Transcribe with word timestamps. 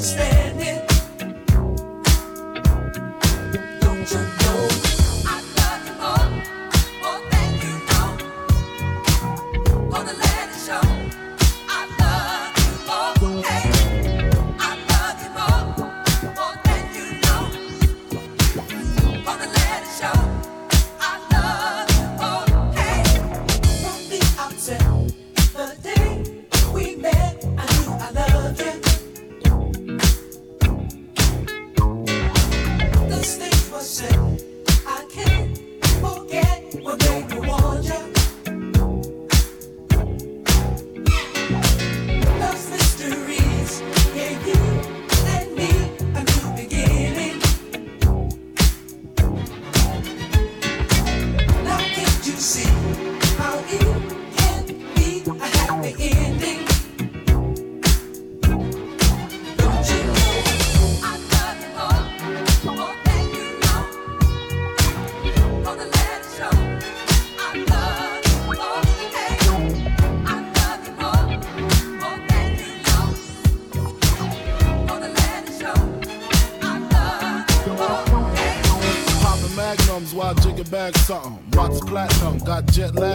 Stay. 0.00 0.37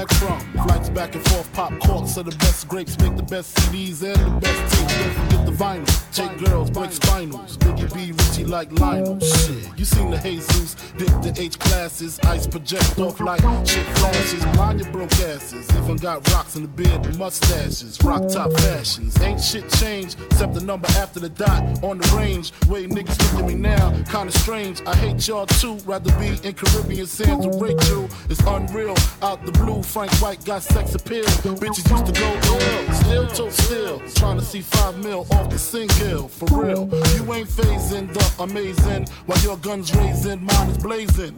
From. 0.01 0.39
Flights 0.65 0.89
back 0.89 1.15
and 1.15 1.23
forth, 1.27 1.51
pop 1.53 1.77
corks 1.79 2.17
are 2.17 2.23
the 2.23 2.35
best 2.37 2.67
grapes, 2.67 2.97
make 2.99 3.15
the 3.15 3.23
best 3.23 3.55
CDs 3.57 4.03
and 4.03 4.15
the 4.15 4.39
best 4.39 4.75
tapes. 4.75 4.93
Don't 4.93 5.13
forget 5.13 5.45
the 5.45 5.51
vinyl. 5.51 6.13
Take 6.13 6.37
girls, 6.45 6.69
break 6.69 6.91
spinals. 6.91 7.57
Biggie 7.57 7.93
B, 7.93 8.11
Richie 8.11 8.45
like 8.45 8.71
Lionel. 8.79 9.19
Shit, 9.19 9.77
you 9.77 9.85
seen 9.85 10.11
the 10.11 10.17
Jesus, 10.17 10.75
dip 10.97 11.09
the 11.21 11.33
H 11.37 11.59
classes, 11.59 12.19
ice 12.23 12.47
project 12.47 12.97
off 12.99 13.19
like 13.19 13.41
shit 13.67 13.85
flashes. 13.97 14.45
Blind 14.53 14.79
your 14.79 14.91
broke 14.91 15.11
asses. 15.13 15.69
Even 15.77 15.97
got 15.97 16.27
rocks 16.31 16.55
in 16.55 16.61
the 16.63 16.67
beard 16.67 17.05
and 17.05 17.17
mustaches. 17.17 17.99
Rock 18.03 18.27
top 18.29 18.51
fashions. 18.53 19.19
Ain't 19.21 19.41
shit 19.41 19.69
changed 19.73 20.19
except 20.21 20.53
the 20.53 20.61
number 20.61 20.87
after 20.97 21.19
the 21.19 21.29
dot 21.29 21.83
on 21.83 21.97
the 21.97 22.07
range. 22.15 22.51
Way 22.67 22.87
niggas 22.87 23.19
look 23.33 23.43
at 23.43 23.47
me 23.47 23.55
now, 23.55 23.91
kinda 24.11 24.31
strange. 24.31 24.81
I 24.85 24.95
hate 24.95 25.27
y'all 25.27 25.45
too. 25.45 25.77
Rather 25.85 26.11
be 26.19 26.39
in 26.47 26.53
Caribbean 26.53 27.07
sands 27.07 27.45
with 27.45 27.61
Rachel. 27.61 28.09
It's 28.29 28.39
unreal. 28.41 28.95
Out 29.21 29.45
the 29.45 29.51
blue, 29.51 29.82
Frank 29.83 30.11
White 30.21 30.43
got 30.45 30.63
sex 30.63 30.95
appeal. 30.95 31.25
Bitches 31.25 31.89
used 31.89 32.05
to 32.05 32.11
go 32.11 32.29
ill. 32.43 32.93
Still 32.93 33.27
toe 33.27 33.49
still. 33.49 33.99
Trying 34.15 34.39
to 34.39 34.45
see 34.45 34.61
five 34.61 34.97
mil 34.97 35.27
off 35.31 35.49
the 35.49 35.59
single. 35.59 36.27
For 36.27 36.45
real. 36.45 36.89
You 37.15 37.33
ain't 37.33 37.49
phasing 37.49 38.13
the 38.13 38.43
amazing. 38.43 39.07
While 39.25 39.39
your 39.39 39.57
guns 39.57 39.93
raising, 39.95 40.43
mine 40.43 40.69
is 40.69 40.77
blazing. 40.77 41.35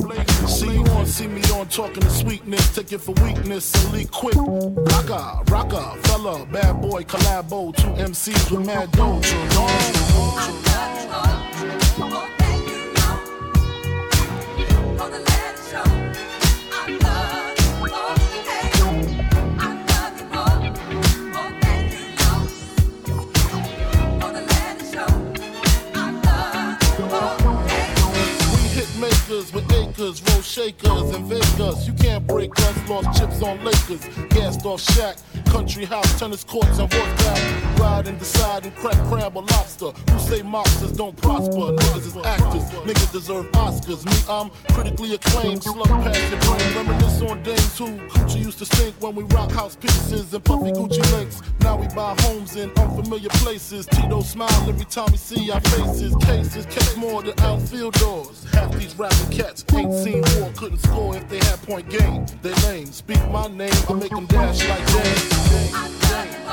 See 0.47 0.73
you 0.73 0.83
on, 0.85 1.05
see 1.05 1.27
me 1.27 1.41
on, 1.53 1.67
talking 1.67 2.01
to 2.01 2.09
sweetness. 2.09 2.75
Take 2.75 2.93
it 2.93 2.99
for 2.99 3.13
weakness 3.23 3.73
and 3.93 4.11
quick. 4.11 4.35
Rocka, 4.35 5.43
rocka, 5.45 5.97
fella, 6.07 6.45
bad 6.45 6.81
boy, 6.81 7.03
collabo. 7.03 7.75
Two 7.75 7.89
MCs 8.03 8.51
with 8.51 8.65
mad 8.65 8.91
dough. 8.91 9.21
With 29.97 30.29
roll 30.29 30.41
shakers 30.41 31.15
and 31.15 31.25
Vegas. 31.25 31.87
You 31.87 31.93
can't 31.93 32.25
break 32.27 32.51
us, 32.59 32.89
lost 32.89 33.19
chips 33.19 33.41
on 33.41 33.63
Lakers, 33.63 34.05
gassed 34.29 34.65
off 34.65 34.81
Shaq, 34.81 35.21
country 35.45 35.85
house, 35.85 36.19
tennis 36.19 36.43
courts 36.43 36.79
and 36.79 36.91
horseback. 36.91 37.79
Ride 37.79 38.07
and 38.07 38.19
decide 38.19 38.65
and 38.65 38.75
crack 38.75 38.97
crab 39.07 39.35
or 39.35 39.43
lobster. 39.43 39.91
Who 39.91 40.19
say 40.19 40.41
mobsters 40.41 40.97
don't 40.97 41.15
prosper? 41.17 41.75
Niggas 41.75 42.07
is 42.07 42.17
actors, 42.25 42.63
niggas 42.85 43.11
deserve 43.11 43.51
Oscars. 43.51 44.05
Me, 44.05 44.17
I'm 44.29 44.49
critically 44.73 45.13
acclaimed, 45.15 45.63
slug 45.63 45.87
past 45.87 46.31
your 46.31 46.39
brain. 46.41 46.75
Reminisce 46.75 47.21
on 47.21 47.43
days 47.43 47.77
who 47.77 47.87
Gucci 47.87 48.43
used 48.43 48.59
to 48.59 48.65
stink 48.65 48.95
when 48.99 49.15
we 49.15 49.23
rock 49.35 49.51
house 49.51 49.75
pieces 49.75 50.33
and 50.33 50.43
puffy 50.43 50.71
Gucci 50.71 51.11
links. 51.13 51.41
Now 51.61 51.77
we 51.77 51.87
buy 51.87 52.15
homes 52.21 52.55
in 52.55 52.69
unfamiliar 52.77 53.29
places. 53.29 53.85
Tito 53.87 54.21
smile 54.21 54.69
every 54.69 54.85
time 54.85 55.11
we 55.11 55.17
see 55.17 55.51
our 55.51 55.61
faces. 55.61 56.15
Cases 56.17 56.65
catch 56.65 56.95
more 56.97 57.21
than 57.23 57.39
outfield 57.39 57.93
doors. 57.95 58.45
Half 58.51 58.73
these 58.73 58.97
rapping 58.97 59.31
cats 59.31 59.63
seen 59.93 60.21
war, 60.39 60.51
couldn't 60.55 60.79
score 60.79 61.15
if 61.15 61.27
they 61.29 61.37
had 61.37 61.61
point 61.63 61.89
game. 61.89 62.25
They 62.41 62.53
lame. 62.67 62.87
Speak 62.87 63.19
my 63.29 63.47
name, 63.47 63.73
I 63.89 63.93
make 63.93 64.11
them 64.11 64.25
dash 64.25 64.67
like 64.67 64.85
James. 64.87 66.44